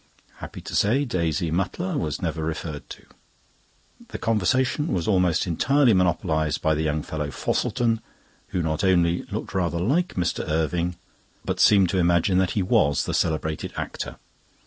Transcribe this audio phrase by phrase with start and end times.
[0.37, 3.05] Happy to say Daisy Mutlar was never referred to.
[4.07, 7.99] The conversation was almost entirely monopolised by the young fellow Fosselton,
[8.47, 10.43] who not only looked rather like Mr.
[10.49, 10.95] Irving,
[11.45, 14.15] but seemed to imagine that he was the celebrated actor.